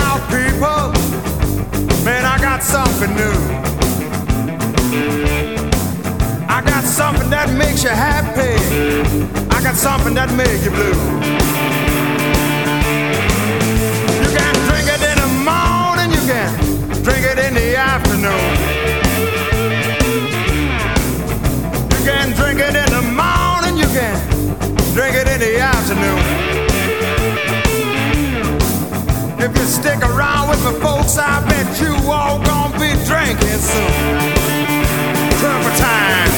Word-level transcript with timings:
now, 0.00 0.16
people, 0.28 0.82
man, 2.04 2.24
I 2.24 2.36
got 2.40 2.62
something 2.62 3.12
new. 3.14 3.38
I 6.48 6.62
got 6.72 6.84
something 6.84 7.30
that 7.30 7.48
makes 7.62 7.82
you 7.84 7.90
happy. 7.90 8.54
I 9.56 9.62
got 9.62 9.76
something 9.76 10.14
that 10.14 10.30
makes 10.34 10.64
you 10.64 10.70
blue. 10.70 10.96
You 14.22 14.30
can 14.36 14.54
drink 14.68 14.86
it 14.94 15.02
in 15.10 15.16
the 15.24 15.30
morning, 15.50 16.08
you 16.16 16.22
can 16.32 16.50
drink 17.04 17.24
it 17.32 17.38
in 17.46 17.54
the 17.54 17.76
afternoon. 17.76 18.59
stick 29.70 30.02
around 30.02 30.48
with 30.48 30.62
the 30.64 30.72
folks. 30.80 31.16
I 31.16 31.46
bet 31.48 31.80
you 31.80 31.94
all 32.10 32.42
gonna 32.44 32.74
be 32.74 32.90
drinking 33.06 33.60
soon. 33.60 34.34
Turn 35.40 35.62
time. 35.78 36.29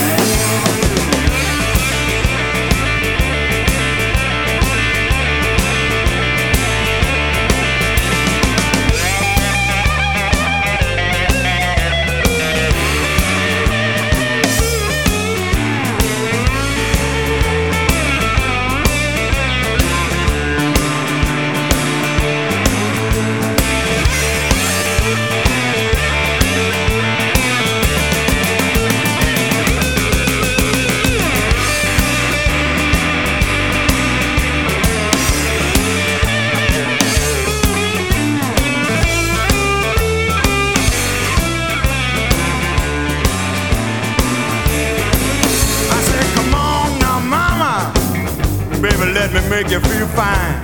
make 49.52 49.70
you 49.70 49.80
feel 49.80 50.06
fine. 50.06 50.62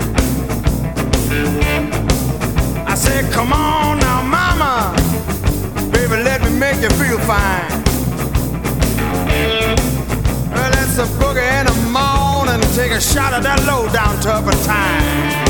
I 2.87 2.94
said, 2.94 3.31
come 3.31 3.53
on 3.53 3.99
now, 3.99 4.22
mama. 4.22 4.94
Baby, 5.93 6.22
let 6.22 6.41
me 6.41 6.50
make 6.59 6.81
you 6.81 6.88
feel 6.97 7.19
fine. 7.19 7.69
Well, 10.54 10.71
that's 10.72 10.97
a 10.97 11.06
boogie 11.21 11.60
in 11.60 11.66
the 11.66 11.76
morning. 11.99 12.62
Take 12.75 12.93
a 12.93 13.00
shot 13.00 13.34
of 13.34 13.43
that 13.43 13.62
low 13.66 13.93
down 13.93 14.19
turpentine. 14.22 15.47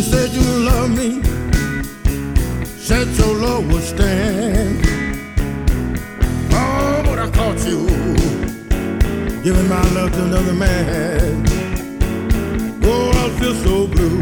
Said 0.00 0.30
you 0.30 0.42
love 0.64 0.90
me, 0.90 1.22
said 2.78 3.08
your 3.18 3.36
love 3.36 3.70
would 3.70 3.82
stand. 3.82 4.86
Oh, 6.50 7.02
but 7.04 7.18
I 7.18 7.28
caught 7.30 7.58
you 7.66 7.86
giving 9.42 9.68
my 9.68 9.82
love 9.92 10.12
to 10.12 10.24
another 10.24 10.54
man. 10.54 11.44
Oh, 12.84 13.10
I 13.10 13.28
feel 13.38 13.54
so 13.54 13.86
blue. 13.86 14.20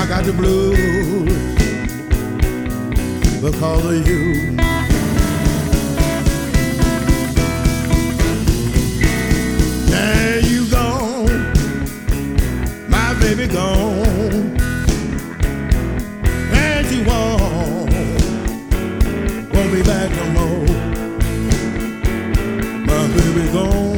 I 0.00 0.06
got 0.08 0.24
the 0.24 0.32
blues 0.32 1.58
because 3.40 3.84
of 3.84 4.08
you. 4.08 4.67
Baby 13.20 13.46
gone, 13.46 14.56
and 16.52 16.86
she 16.86 17.02
won't, 17.02 17.90
won't 19.52 19.72
be 19.72 19.82
back 19.82 20.10
no 20.10 20.24
more. 20.36 20.66
My 22.86 23.06
baby 23.16 23.44
gone, 23.52 23.97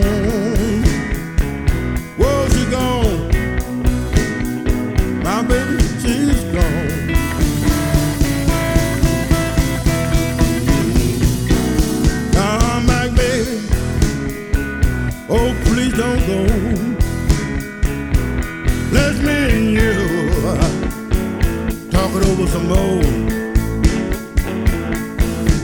some 22.60 22.68
more. 22.68 23.02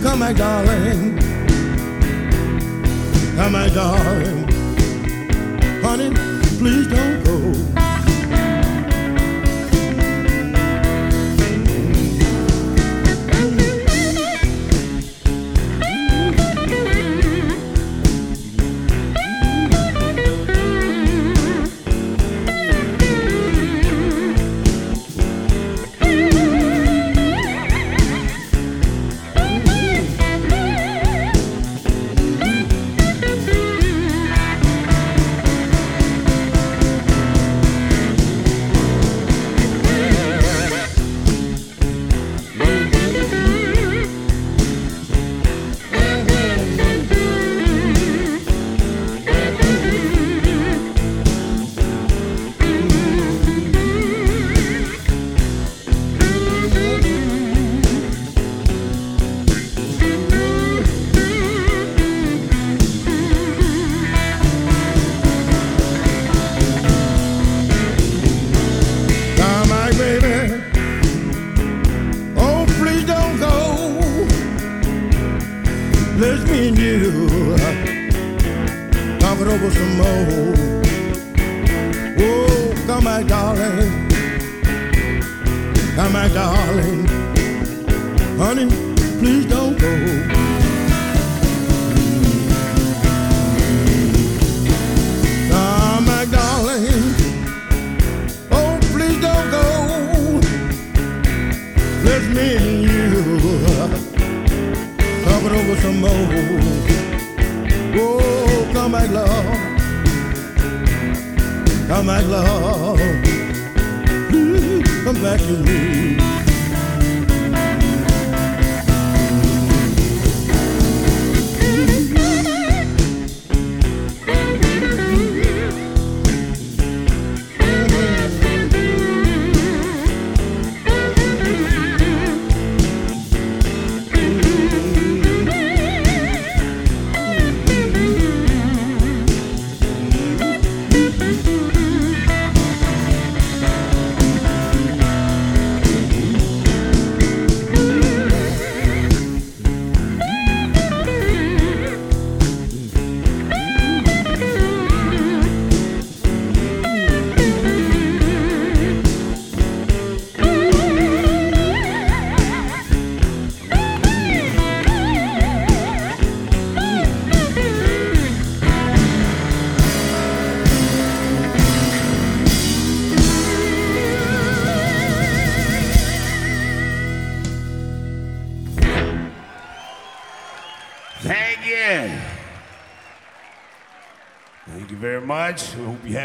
Come 0.03 0.21
back, 0.21 0.37
darling. 0.37 1.19
Come 3.37 3.53
back, 3.53 3.73
darling. 3.73 4.49
Honey, 5.83 6.11
please 6.59 6.87
don't 6.89 7.25
go. 7.25 7.36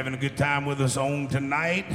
Having 0.01 0.15
a 0.15 0.17
good 0.17 0.36
time 0.36 0.65
with 0.65 0.81
us 0.81 0.98
on 0.98 1.27
tonight. 1.27 1.86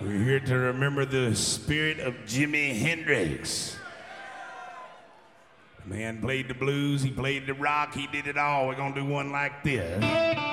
We're 0.00 0.22
here 0.22 0.38
to 0.38 0.54
remember 0.54 1.04
the 1.04 1.34
spirit 1.34 1.98
of 1.98 2.14
Jimi 2.28 2.78
Hendrix. 2.78 3.76
The 5.82 5.92
man 5.92 6.20
played 6.20 6.46
the 6.46 6.54
blues, 6.54 7.02
he 7.02 7.10
played 7.10 7.48
the 7.48 7.54
rock, 7.54 7.92
he 7.92 8.06
did 8.06 8.28
it 8.28 8.38
all. 8.38 8.68
We're 8.68 8.76
gonna 8.76 8.94
do 8.94 9.04
one 9.04 9.32
like 9.32 9.64
this. 9.64 10.45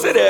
sit 0.00 0.14
down. 0.14 0.29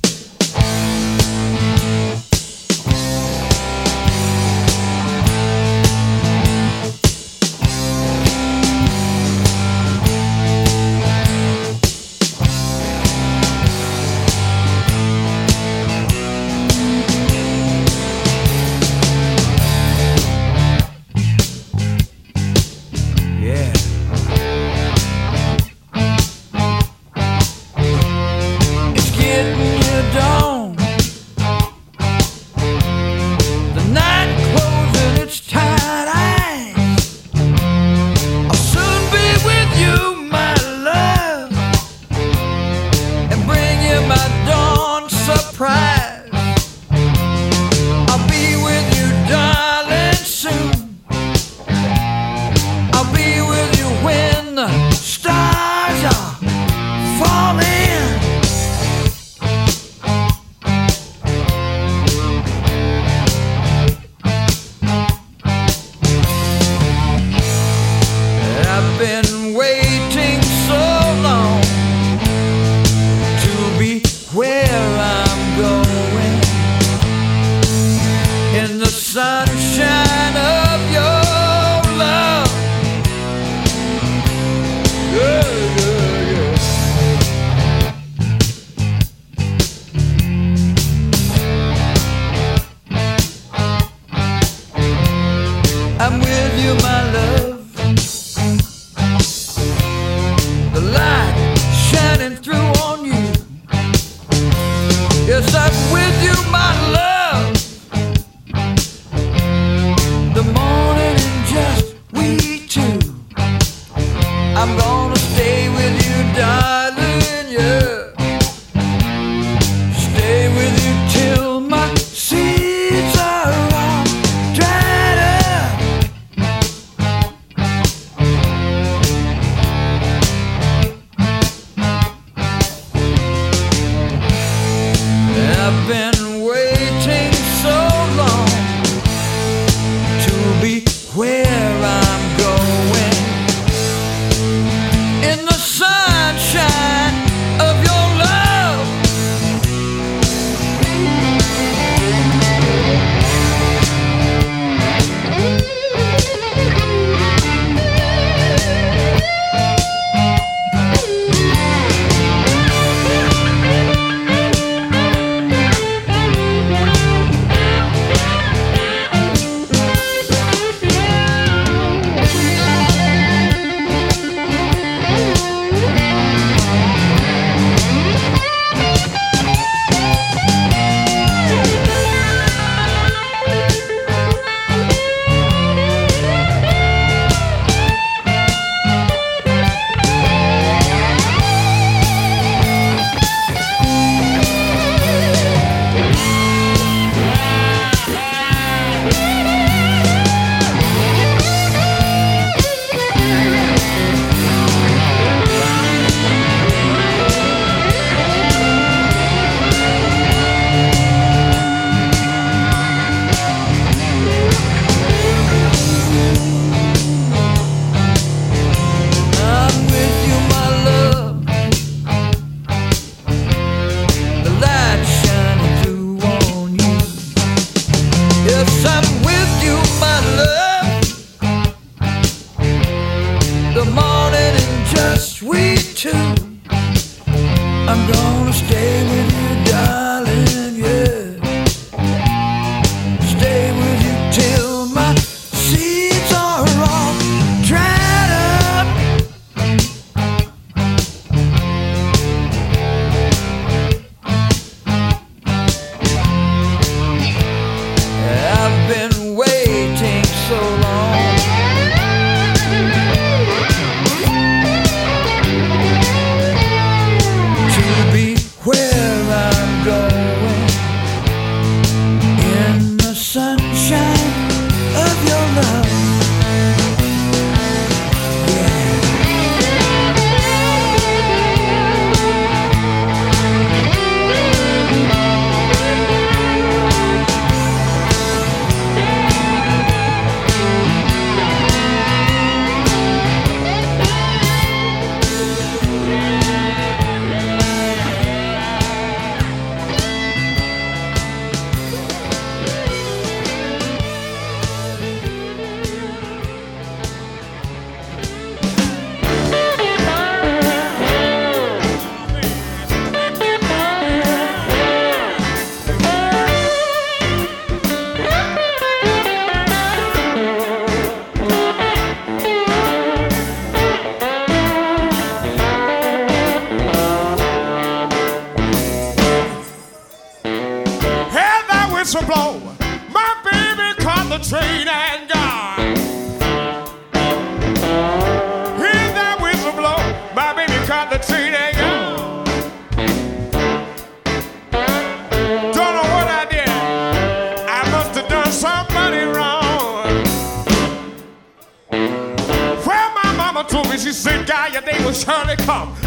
Come. 355.71 356.00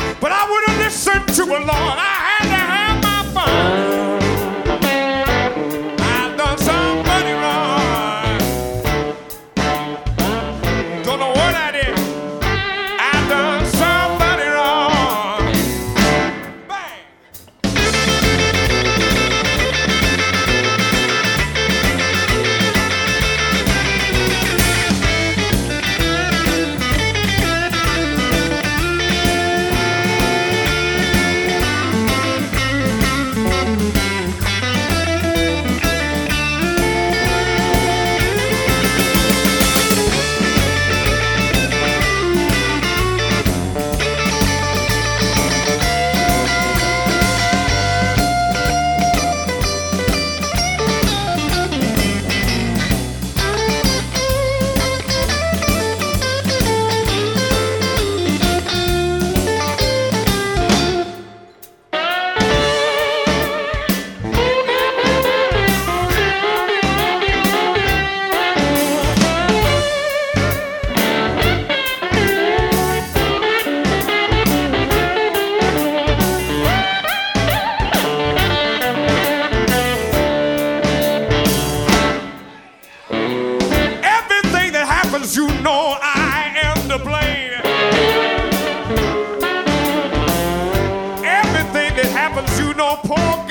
Happens, 92.24 92.58
you 92.58 92.72
know 92.72 92.96
poor 93.04 93.43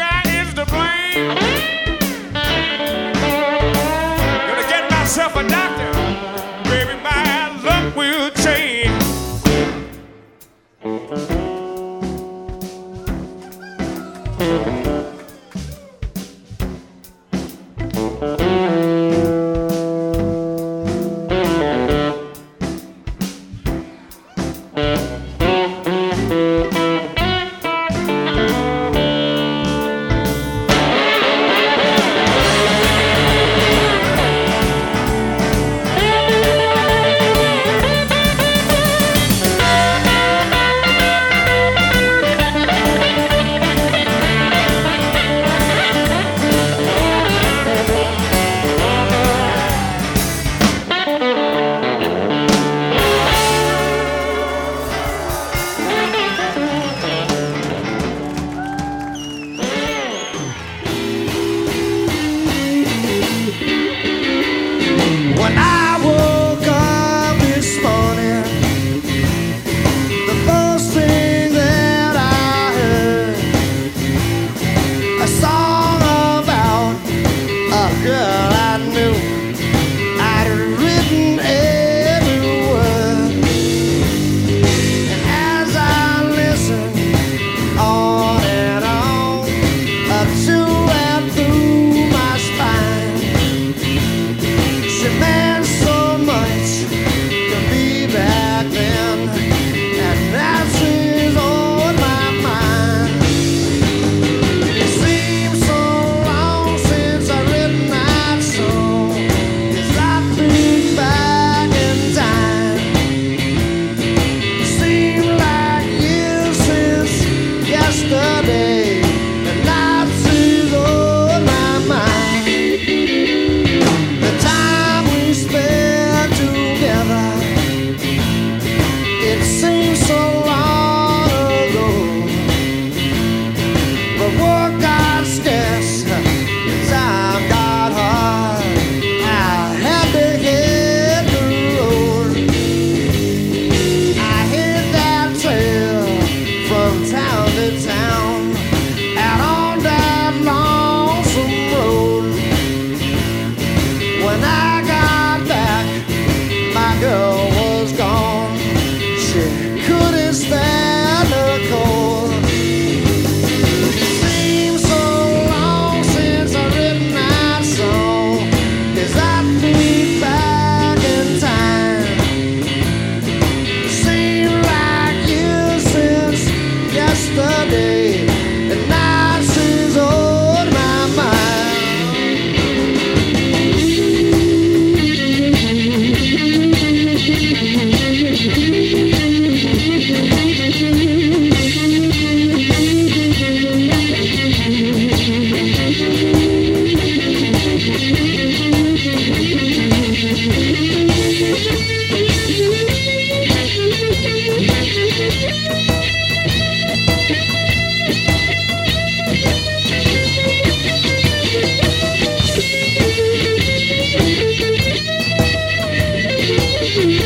you 216.96 217.20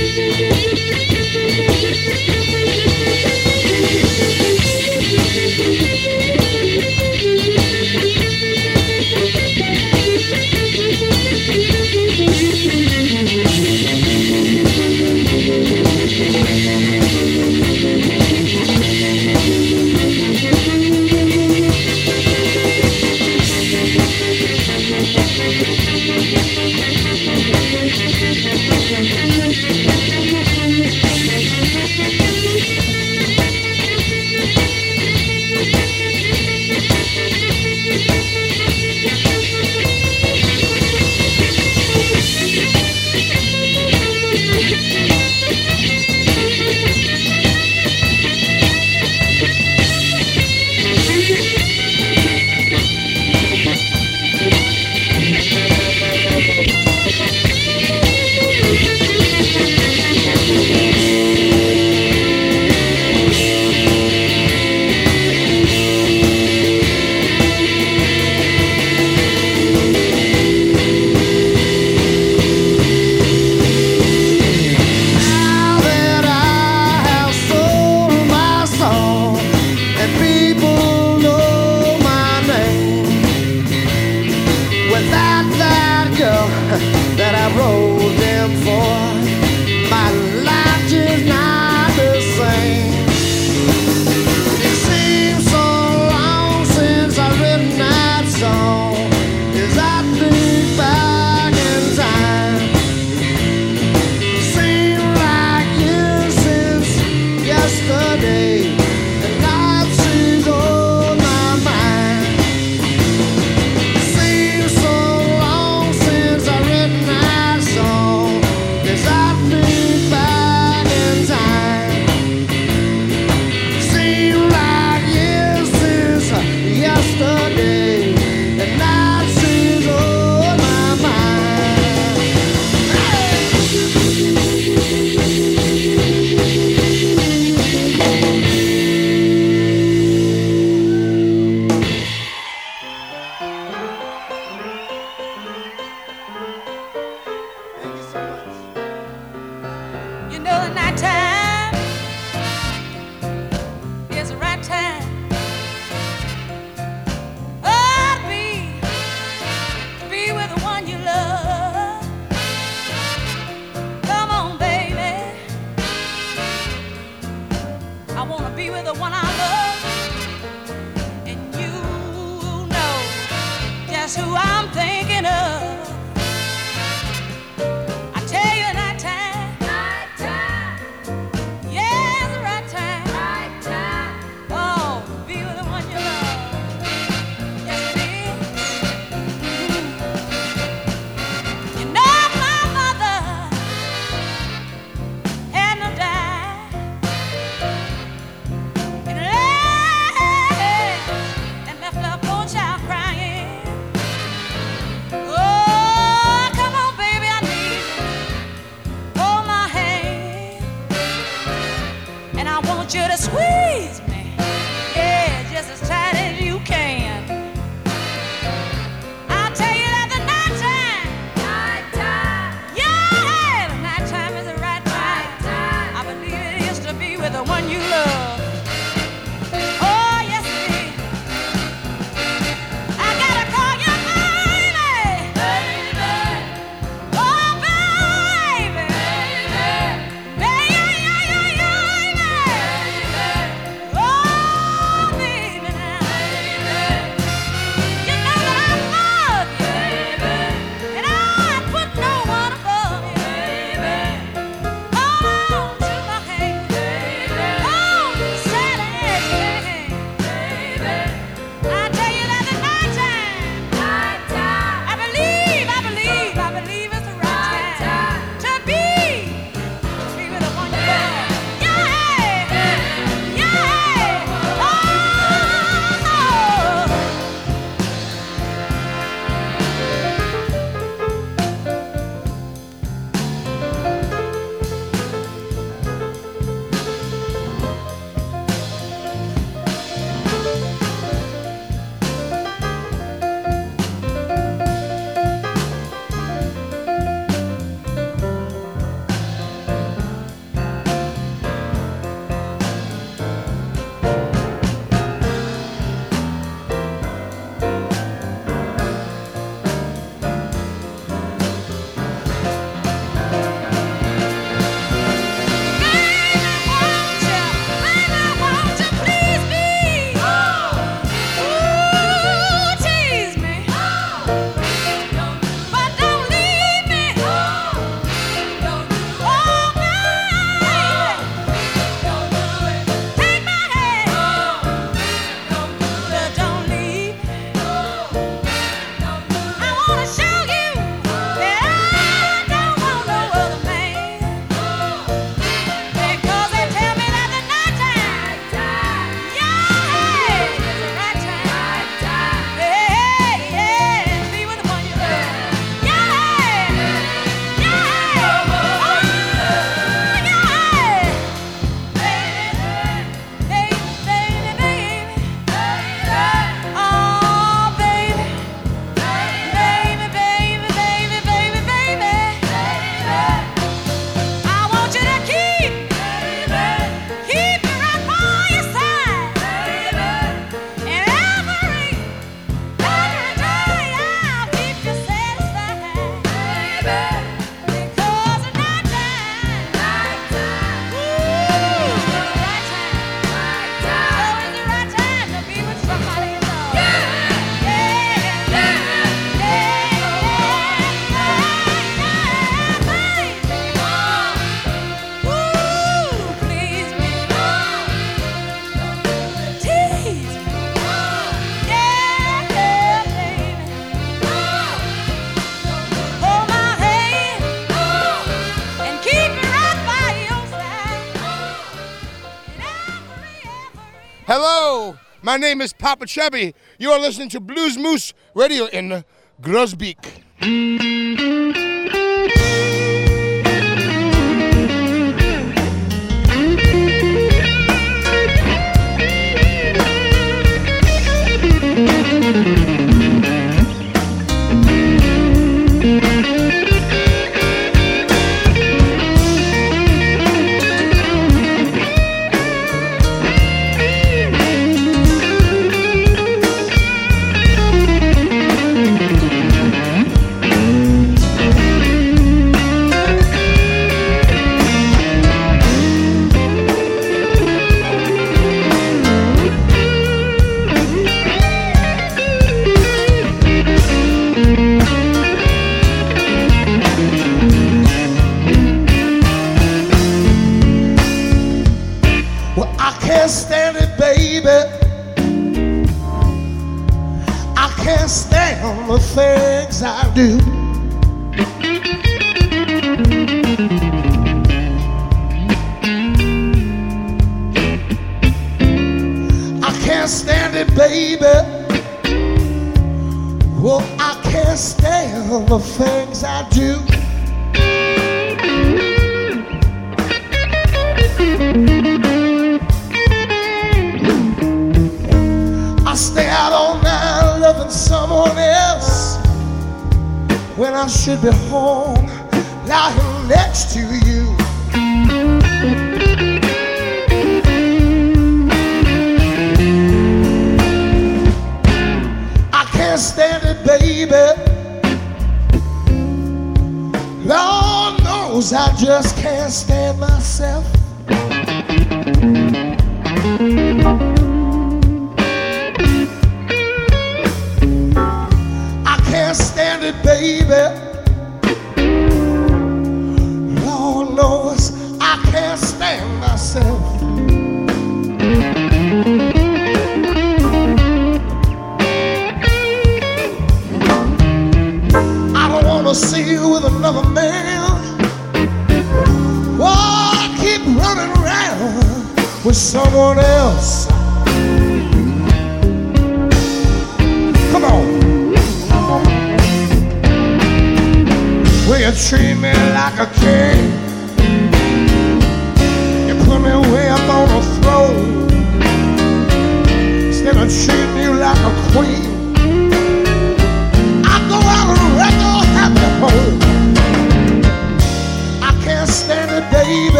My 425.28 425.36
name 425.36 425.60
is 425.60 425.74
Popa 425.74 426.06
Chubby. 426.06 426.56
You 426.80 426.92
are 426.92 427.00
listening 427.02 427.28
to 427.32 427.42
Blues 427.42 427.78
Moose 427.78 428.14
Radio 428.34 428.68
in 428.68 429.04
Groesbeek. 429.42 430.24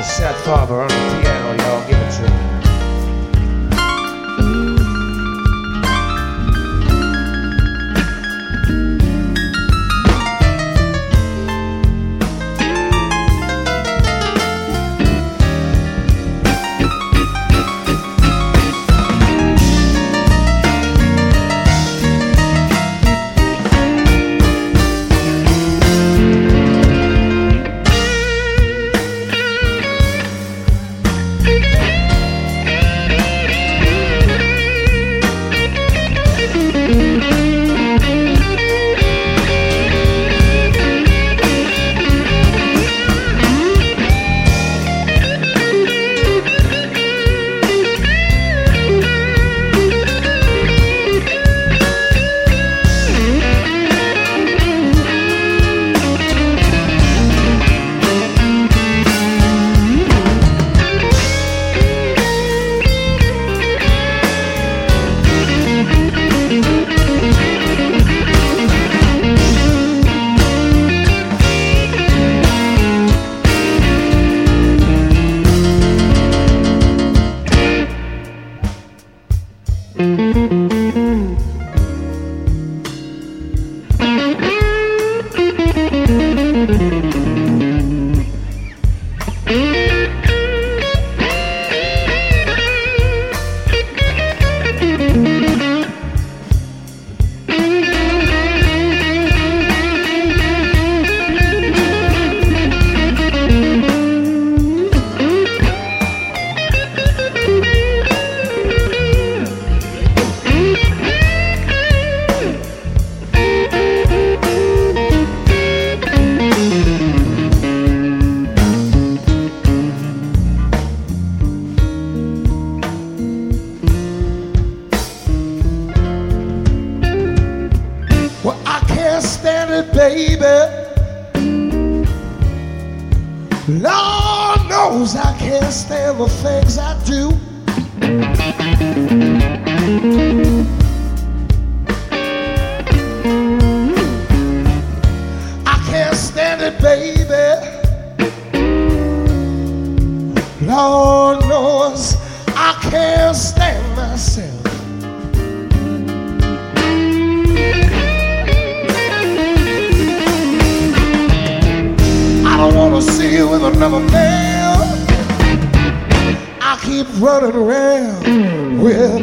It 0.00 0.48
up 0.48 0.89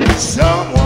someone 0.06 0.77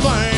thing. 0.00 0.37